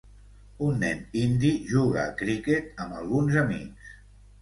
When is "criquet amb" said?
2.25-3.01